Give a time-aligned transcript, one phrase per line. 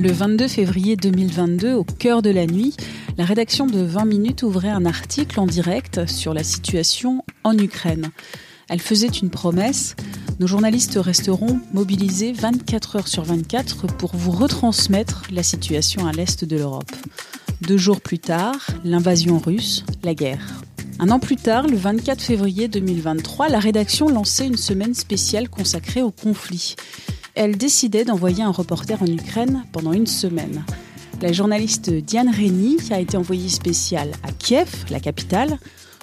[0.00, 2.74] Le 22 février 2022, au cœur de la nuit,
[3.18, 8.10] la rédaction de 20 minutes ouvrait un article en direct sur la situation en Ukraine.
[8.70, 9.96] Elle faisait une promesse.
[10.38, 16.46] Nos journalistes resteront mobilisés 24 heures sur 24 pour vous retransmettre la situation à l'est
[16.46, 16.90] de l'Europe.
[17.60, 20.62] Deux jours plus tard, l'invasion russe, la guerre.
[20.98, 26.00] Un an plus tard, le 24 février 2023, la rédaction lançait une semaine spéciale consacrée
[26.00, 26.74] au conflit.
[27.42, 30.62] Elle décidait d'envoyer un reporter en Ukraine pendant une semaine.
[31.22, 35.58] La journaliste Diane Reni a été envoyée spéciale à Kiev, la capitale,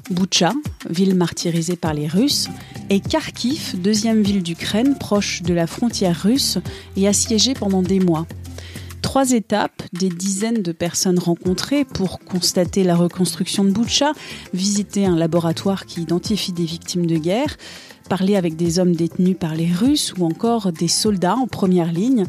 [0.09, 0.52] Boutcha,
[0.89, 2.49] ville martyrisée par les Russes,
[2.89, 6.57] et Kharkiv, deuxième ville d'Ukraine proche de la frontière russe
[6.95, 8.25] et assiégée pendant des mois.
[9.03, 14.13] Trois étapes, des dizaines de personnes rencontrées pour constater la reconstruction de Boutcha,
[14.55, 17.57] visiter un laboratoire qui identifie des victimes de guerre,
[18.08, 22.25] parler avec des hommes détenus par les Russes ou encore des soldats en première ligne,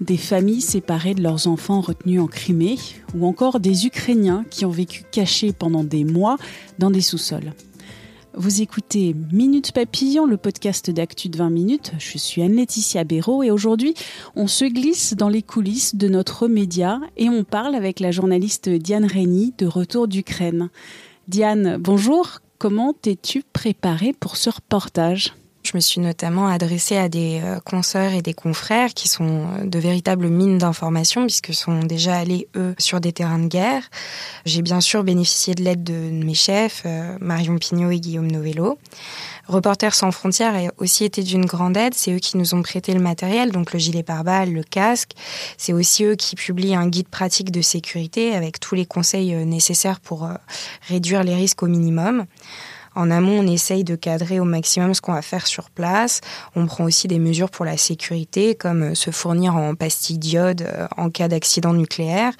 [0.00, 2.78] des familles séparées de leurs enfants retenus en Crimée
[3.14, 6.36] ou encore des Ukrainiens qui ont vécu cachés pendant des mois
[6.78, 7.52] dans des sous-sols.
[8.34, 11.92] Vous écoutez Minute Papillon, le podcast d'actu de 20 minutes.
[11.98, 13.94] Je suis Anne-Laetitia Béraud et aujourd'hui,
[14.36, 18.68] on se glisse dans les coulisses de notre média et on parle avec la journaliste
[18.68, 20.70] Diane Reni de Retour d'Ukraine.
[21.28, 22.40] Diane, bonjour.
[22.60, 25.32] Comment t'es-tu préparée pour ce reportage?
[25.70, 30.28] Je me suis notamment adressée à des consoeurs et des confrères qui sont de véritables
[30.28, 33.82] mines d'informations puisque sont déjà allés, eux, sur des terrains de guerre.
[34.46, 36.84] J'ai bien sûr bénéficié de l'aide de mes chefs,
[37.20, 38.78] Marion Pignot et Guillaume Novello.
[39.46, 41.94] Reporters sans frontières a aussi été d'une grande aide.
[41.94, 45.12] C'est eux qui nous ont prêté le matériel, donc le gilet pare-balles, le casque.
[45.56, 50.00] C'est aussi eux qui publient un guide pratique de sécurité avec tous les conseils nécessaires
[50.00, 50.28] pour
[50.88, 52.26] réduire les risques au minimum.
[52.94, 56.20] En amont, on essaye de cadrer au maximum ce qu'on va faire sur place.
[56.56, 61.10] On prend aussi des mesures pour la sécurité, comme se fournir en pastilles d'iode en
[61.10, 62.32] cas d'accident nucléaire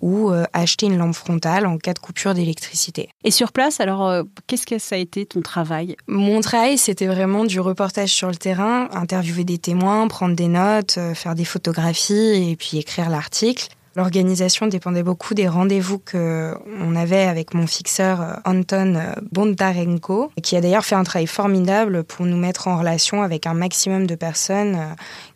[0.00, 3.08] ou acheter une lampe frontale en cas de coupure d'électricité.
[3.24, 5.96] Et sur place, alors, qu'est-ce que ça a été ton travail?
[6.06, 11.00] Mon travail, c'était vraiment du reportage sur le terrain, interviewer des témoins, prendre des notes,
[11.14, 13.68] faire des photographies et puis écrire l'article.
[13.96, 19.00] L'organisation dépendait beaucoup des rendez-vous que on avait avec mon fixeur Anton
[19.32, 23.54] Bondarenko, qui a d'ailleurs fait un travail formidable pour nous mettre en relation avec un
[23.54, 24.78] maximum de personnes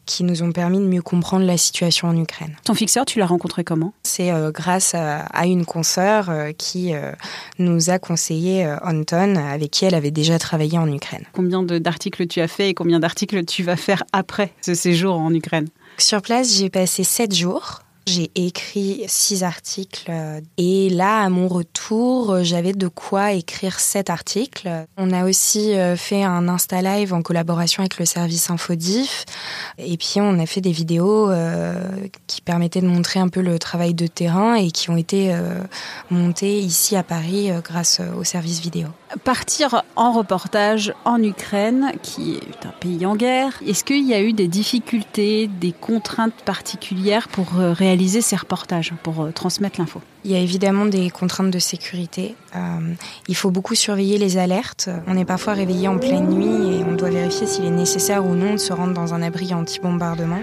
[0.06, 2.56] qui nous ont permis de mieux comprendre la situation en Ukraine.
[2.64, 3.92] Ton fixeur, tu l'as rencontré comment?
[4.02, 7.12] C'est euh, grâce à, à, une consoeur euh, qui euh,
[7.58, 11.24] nous a conseillé Anton, avec qui elle avait déjà travaillé en Ukraine.
[11.32, 15.32] Combien d'articles tu as fait et combien d'articles tu vas faire après ce séjour en
[15.32, 15.68] Ukraine?
[15.98, 17.81] Sur place, j'ai passé sept jours.
[18.06, 20.10] J'ai écrit six articles
[20.58, 24.68] et là, à mon retour, j'avais de quoi écrire sept articles.
[24.96, 29.24] On a aussi fait un Insta Live en collaboration avec le service Infodif
[29.78, 31.30] et puis on a fait des vidéos
[32.26, 35.32] qui permettaient de montrer un peu le travail de terrain et qui ont été
[36.10, 38.88] montées ici à Paris grâce au service vidéo.
[39.24, 44.22] Partir en reportage en Ukraine, qui est un pays en guerre, est-ce qu'il y a
[44.22, 50.34] eu des difficultés, des contraintes particulières pour réaliser ces reportages, pour transmettre l'info il y
[50.34, 52.34] a évidemment des contraintes de sécurité.
[52.54, 52.58] Euh,
[53.28, 54.88] il faut beaucoup surveiller les alertes.
[55.06, 58.34] On est parfois réveillé en pleine nuit et on doit vérifier s'il est nécessaire ou
[58.34, 60.40] non de se rendre dans un abri anti-bombardement.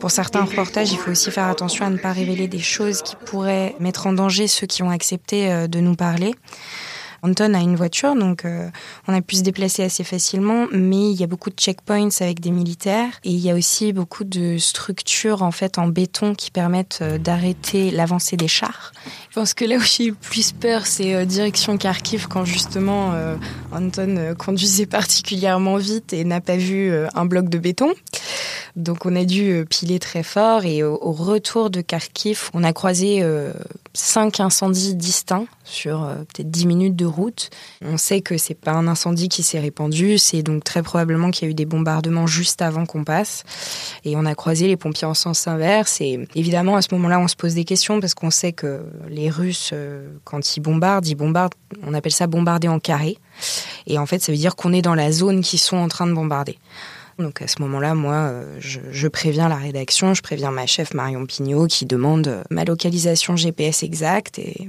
[0.00, 3.16] Pour certains reportages, il faut aussi faire attention à ne pas révéler des choses qui
[3.16, 6.34] pourraient mettre en danger ceux qui ont accepté de nous parler.
[7.22, 8.68] Anton a une voiture, donc euh,
[9.08, 12.40] on a pu se déplacer assez facilement, mais il y a beaucoup de checkpoints avec
[12.40, 16.50] des militaires et il y a aussi beaucoup de structures en fait en béton qui
[16.50, 18.92] permettent euh, d'arrêter l'avancée des chars.
[19.30, 23.14] Je pense que là où j'ai eu plus peur, c'est euh, direction Kharkiv quand justement
[23.72, 27.92] Anton conduisait particulièrement vite et n'a pas vu un bloc de béton.
[28.76, 32.74] Donc on a dû euh, piler très fort et au, retour de Kharkiv, on a
[32.74, 33.54] croisé euh,
[33.94, 37.48] cinq incendies distincts sur euh, peut-être 10 minutes de route.
[37.82, 41.46] On sait que c'est pas un incendie qui s'est répandu, c'est donc très probablement qu'il
[41.46, 43.44] y a eu des bombardements juste avant qu'on passe.
[44.04, 46.02] Et on a croisé les pompiers en sens inverse.
[46.02, 49.30] Et évidemment, à ce moment-là, on se pose des questions parce qu'on sait que les
[49.30, 49.72] Russes,
[50.24, 53.16] quand ils bombardent, ils bombardent, on appelle ça bombarder en carré.
[53.86, 56.06] Et en fait, ça veut dire qu'on est dans la zone qu'ils sont en train
[56.06, 56.58] de bombarder.
[57.18, 60.92] Donc à ce moment-là, moi, euh, je, je préviens la rédaction, je préviens ma chef
[60.92, 64.68] Marion Pignot qui demande euh, ma localisation GPS exacte et,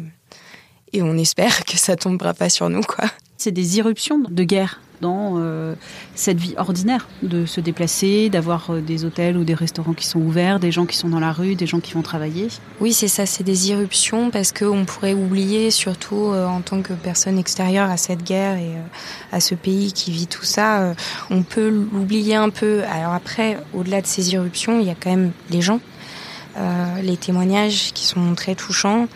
[0.94, 3.10] et on espère que ça tombera pas sur nous, quoi.
[3.38, 5.76] C'est des irruptions de guerre dans euh,
[6.16, 10.20] cette vie ordinaire, de se déplacer, d'avoir euh, des hôtels ou des restaurants qui sont
[10.20, 12.48] ouverts, des gens qui sont dans la rue, des gens qui vont travailler.
[12.80, 16.94] Oui, c'est ça, c'est des irruptions parce qu'on pourrait oublier, surtout euh, en tant que
[16.94, 18.72] personne extérieure à cette guerre et
[19.32, 20.94] à ce pays qui vit tout ça,
[21.30, 22.82] on peut l'oublier un peu.
[22.92, 25.80] Alors après, au-delà de ces irruptions, il y a quand même les gens,
[27.02, 29.08] les témoignages qui sont très touchants,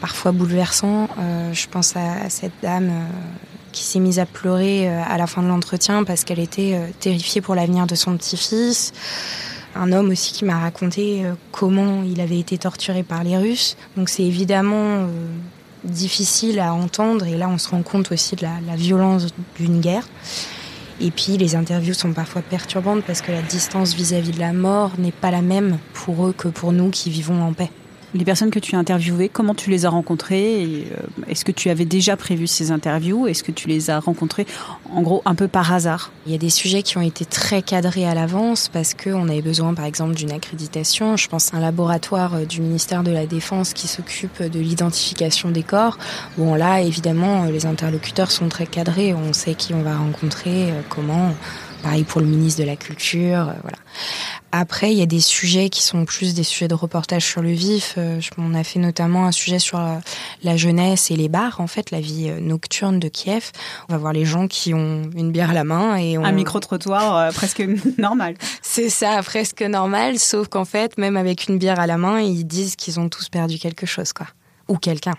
[0.00, 1.08] parfois bouleversants.
[1.52, 2.90] Je pense à, cette dame
[3.72, 6.86] qui s'est mise à pleurer euh, à la fin de l'entretien parce qu'elle était euh,
[7.00, 8.92] terrifiée pour l'avenir de son petit-fils.
[9.74, 13.76] Un homme aussi qui m'a raconté euh, comment il avait été torturé par les Russes.
[13.96, 15.08] Donc c'est évidemment
[15.84, 19.28] difficile à entendre et là on se rend compte aussi de la violence
[19.58, 20.06] d'une guerre.
[21.00, 24.92] Et puis les interviews sont parfois perturbantes parce que la distance vis-à-vis de la mort
[24.98, 27.70] n'est pas la même pour eux que pour nous qui vivons en paix.
[28.14, 30.84] Les personnes que tu as interviewées, comment tu les as rencontrées euh,
[31.28, 34.46] Est-ce que tu avais déjà prévu ces interviews Est-ce que tu les as rencontrées
[34.94, 36.12] en gros un peu par hasard?
[36.26, 39.40] Il y a des sujets qui ont été très cadrés à l'avance parce qu'on avait
[39.40, 41.16] besoin par exemple d'une accréditation.
[41.16, 45.50] Je pense à un laboratoire euh, du ministère de la Défense qui s'occupe de l'identification
[45.50, 45.96] des corps.
[46.36, 50.72] Bon là évidemment euh, les interlocuteurs sont très cadrés, on sait qui on va rencontrer,
[50.90, 51.32] comment.
[51.82, 53.78] Pareil pour le ministre de la Culture, euh, voilà.
[54.54, 57.52] Après, il y a des sujets qui sont plus des sujets de reportage sur le
[57.52, 57.94] vif.
[57.96, 60.02] Euh, On a fait notamment un sujet sur la,
[60.42, 63.50] la jeunesse et les bars, en fait, la vie euh, nocturne de Kiev.
[63.88, 66.24] On va voir les gens qui ont une bière à la main et on...
[66.24, 67.66] Un micro-trottoir euh, presque
[67.98, 68.34] normal.
[68.60, 72.44] C'est ça, presque normal, sauf qu'en fait, même avec une bière à la main, ils
[72.44, 74.26] disent qu'ils ont tous perdu quelque chose, quoi.
[74.68, 75.14] Ou quelqu'un.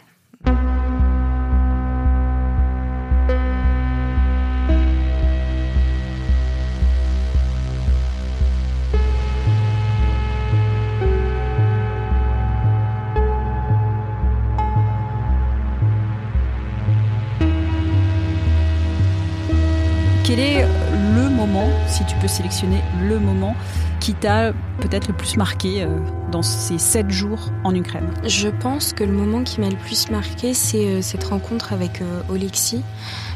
[22.07, 23.55] Tu peux sélectionner le moment,
[23.99, 24.51] qui t'a
[24.81, 25.97] peut-être le plus marqué euh,
[26.29, 30.09] dans ces sept jours en Ukraine Je pense que le moment qui m'a le plus
[30.09, 32.81] marqué, c'est euh, cette rencontre avec euh, Oleksiy.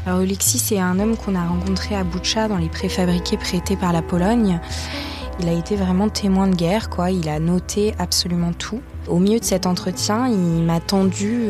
[0.04, 4.02] Alors c'est un homme qu'on a rencontré à Butcha dans les préfabriqués prêtés par la
[4.02, 4.60] Pologne.
[5.40, 7.10] Il a été vraiment témoin de guerre, quoi.
[7.10, 8.80] Il a noté absolument tout.
[9.06, 11.44] Au milieu de cet entretien, il m'a tendu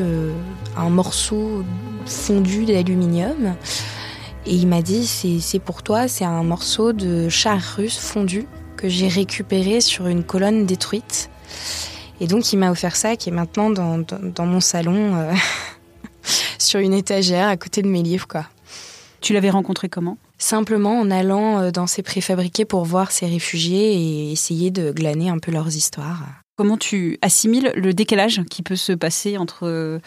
[0.77, 1.65] un morceau
[2.05, 3.55] fondu d'aluminium.
[4.49, 8.47] Et il m'a dit, c'est c'est pour toi, c'est un morceau de char russe fondu
[8.79, 11.29] que j'ai récupéré sur une colonne détruite.
[12.23, 15.35] Et donc il m'a offert ça qui est maintenant dans, dans, dans mon salon, euh,
[16.59, 18.27] sur une étagère à côté de mes livres.
[18.27, 18.47] quoi.
[19.21, 20.17] Tu l'avais rencontré comment?
[20.39, 25.29] Simplement en allant euh, dans ces préfabriqués pour voir ces réfugiés et essayer de glaner
[25.29, 26.23] un peu leurs histoires.
[26.57, 30.01] Comment tu assimiles le décalage qui peut se passer entre,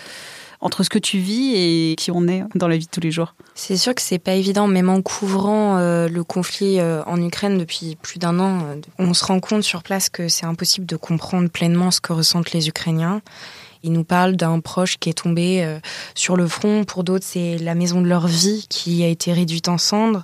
[0.62, 3.12] entre ce que tu vis et qui on est dans la vie de tous les
[3.12, 7.22] jours C'est sûr que c'est pas évident, même en couvrant euh, le conflit euh, en
[7.22, 10.86] Ukraine depuis plus d'un an, euh, on se rend compte sur place que c'est impossible
[10.86, 13.22] de comprendre pleinement ce que ressentent les Ukrainiens.
[13.84, 15.68] Ils nous parlent d'un proche qui est tombé
[16.14, 19.70] sur le front, pour d'autres c'est la maison de leur vie qui a été réduite
[19.70, 20.24] en cendres.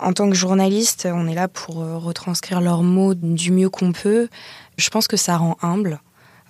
[0.00, 4.28] En tant que journaliste, on est là pour retranscrire leurs mots du mieux qu'on peut.
[4.76, 6.00] Je pense que ça rend humble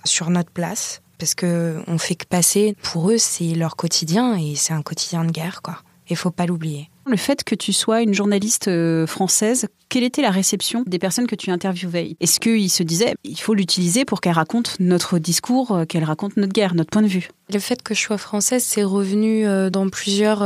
[0.03, 2.75] sur notre place parce que on fait que passer.
[2.81, 5.79] Pour eux, c'est leur quotidien et c'est un quotidien de guerre, quoi.
[6.09, 6.89] Il faut pas l'oublier.
[7.07, 11.27] Le fait que tu sois une journaliste euh, française, quelle était la réception des personnes
[11.27, 12.17] que tu interviewais?
[12.19, 16.35] Est-ce qu'ils se disaient il faut l'utiliser pour qu'elle raconte notre discours, euh, qu'elle raconte
[16.35, 17.29] notre guerre, notre point de vue?
[17.53, 20.43] Le fait que je sois française, c'est revenu euh, dans plusieurs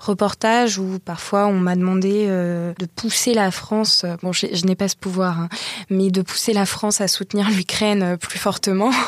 [0.00, 4.04] reportages où parfois on m'a demandé de pousser la France.
[4.22, 5.48] Bon, je, n'ai pas ce pouvoir, hein,
[5.88, 8.90] mais de pousser la France à soutenir l'Ukraine plus fortement.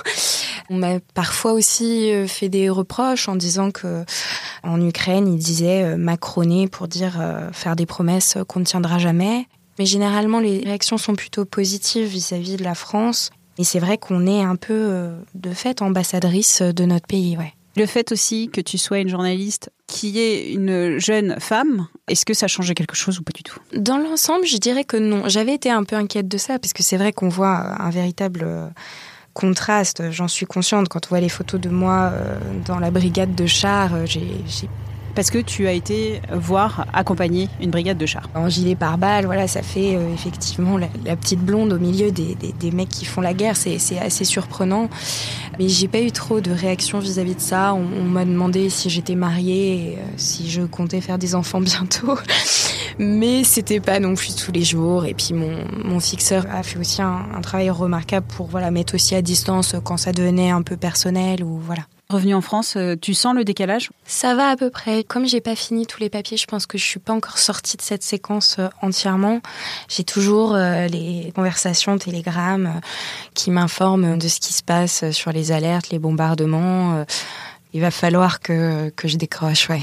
[0.71, 4.05] On m'a parfois aussi fait des reproches en disant que
[4.63, 8.99] en Ukraine, ils disaient euh, macroner pour dire euh, faire des promesses qu'on ne tiendra
[8.99, 9.47] jamais.
[9.79, 13.31] Mais généralement, les réactions sont plutôt positives vis-à-vis de la France.
[13.59, 17.53] Et c'est vrai qu'on est un peu, euh, de fait, ambassadrice de notre pays, ouais.
[17.77, 22.35] Le fait aussi que tu sois une journaliste qui est une jeune femme, est-ce que
[22.35, 23.61] ça a changé quelque chose ou pas du tout?
[23.73, 25.29] Dans l'ensemble, je dirais que non.
[25.29, 28.73] J'avais été un peu inquiète de ça, parce que c'est vrai qu'on voit un véritable
[29.35, 30.11] contraste.
[30.11, 33.47] J'en suis consciente quand on voit les photos de moi euh, dans la brigade de
[33.47, 33.95] chars.
[33.95, 34.69] Euh, j'ai
[35.19, 38.29] parce que tu as été voir accompagner une brigade de chars.
[38.37, 42.71] En gilet pare-balles, voilà, ça fait euh, effectivement la, petite blonde au milieu des, des,
[42.71, 44.89] mecs qui font la guerre, c'est assez surprenant.
[45.59, 47.75] Mais j'ai pas eu trop de réaction vis-à-vis de ça.
[47.75, 52.17] On, m'a demandé si j'étais mariée, et, euh, si je comptais faire des enfants bientôt.
[52.99, 55.05] Mais c'était pas non plus tous les jours.
[55.05, 58.95] Et puis mon, mon fixeur a fait aussi un, un travail remarquable pour voilà mettre
[58.95, 61.83] aussi à distance quand ça devenait un peu personnel ou voilà.
[62.11, 63.91] Revenu en France, euh, tu sens le décalage?
[64.07, 65.05] Ça va à peu près.
[65.05, 67.77] Comme j'ai pas fini tous les papiers, je pense que je suis pas encore sortie
[67.77, 69.41] de cette séquence euh, entièrement.
[69.89, 72.81] J'ai toujours euh, les conversations, télégrammes
[73.35, 77.05] qui m'informent de ce qui se passe sur les alertes, les bombardements.
[77.75, 79.83] Il va falloir que, que je décroche, ouais.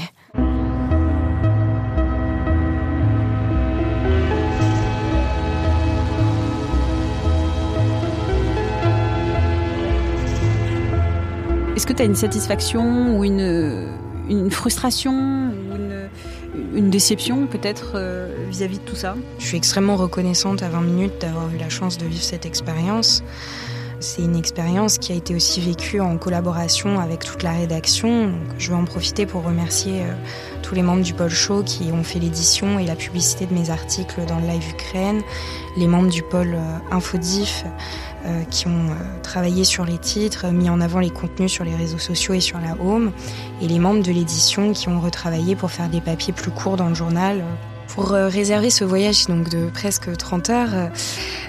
[11.76, 13.86] Est-ce que tu as une satisfaction ou une,
[14.30, 16.08] une frustration ou une,
[16.74, 19.14] une déception peut-être euh, vis-à-vis de tout ça?
[19.38, 23.22] Je suis extrêmement reconnaissante à 20 minutes d'avoir eu la chance de vivre cette expérience.
[23.98, 28.30] C'est une expérience qui a été aussi vécue en collaboration avec toute la rédaction.
[28.58, 30.14] je vais en profiter pour remercier euh,
[30.62, 33.70] tous les membres du pôle show qui ont fait l'édition et la publicité de mes
[33.70, 35.22] articles dans le live Ukraine,
[35.78, 37.64] les membres du pôle euh, Infodif,
[38.26, 38.90] euh, qui ont
[39.22, 42.58] travaillé sur les titres, mis en avant les contenus sur les réseaux sociaux et sur
[42.58, 43.12] la home,
[43.62, 46.88] et les membres de l'édition qui ont retravaillé pour faire des papiers plus courts dans
[46.88, 47.42] le journal.
[47.88, 50.90] Pour réserver ce voyage donc de presque 30 heures,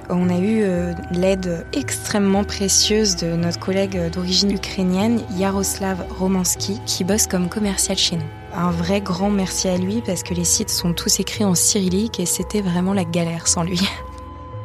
[0.10, 0.64] on a eu
[1.12, 8.16] l'aide extrêmement précieuse de notre collègue d'origine ukrainienne, Yaroslav Romansky, qui bosse comme commercial chez
[8.16, 8.30] nous.
[8.54, 12.20] Un vrai grand merci à lui parce que les sites sont tous écrits en cyrillique
[12.20, 13.80] et c'était vraiment la galère sans lui.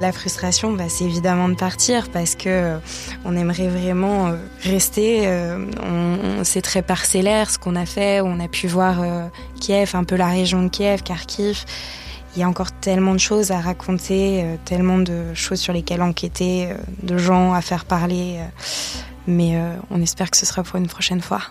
[0.00, 2.78] La frustration, bah, c'est évidemment de partir parce que euh,
[3.24, 5.28] on aimerait vraiment euh, rester.
[5.28, 5.64] Euh,
[6.42, 8.20] c'est très parcellaire ce qu'on a fait.
[8.20, 8.96] On a pu voir
[9.60, 11.64] Kiev, un peu la région de Kiev, Kharkiv.
[12.34, 16.68] Il y a encore tellement de choses à raconter, tellement de choses sur lesquelles enquêter,
[17.02, 18.38] de gens à faire parler.
[19.26, 19.58] Mais
[19.90, 21.42] on espère que ce sera pour une prochaine fois.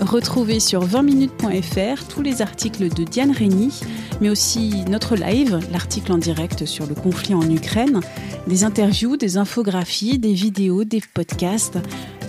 [0.00, 3.80] Retrouvez sur 20minutes.fr tous les articles de Diane Rény,
[4.20, 8.00] mais aussi notre live, l'article en direct sur le conflit en Ukraine,
[8.46, 11.78] des interviews, des infographies, des vidéos, des podcasts.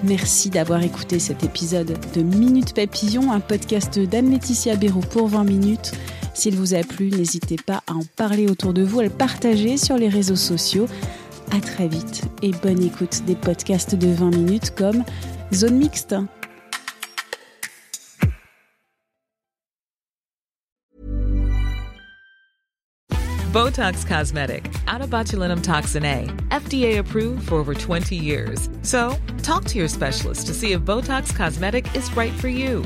[0.04, 4.76] Merci d'avoir écouté cet épisode de Minute Papillon, un podcast d'Anne-Laetitia
[5.10, 5.94] pour 20 minutes.
[6.34, 9.78] S'il vous a plu, n'hésitez pas à en parler autour de vous, à le partager
[9.78, 10.88] sur les réseaux sociaux.
[11.52, 15.04] À très vite et bonne écoute des podcasts de 20 minutes comme
[15.54, 16.16] Zone Mixte.
[23.52, 28.70] Botox Cosmetic, out of botulinum toxin A, FDA approved for over 20 years.
[28.82, 32.86] So, talk to your specialist to see if Botox Cosmetic is right for you.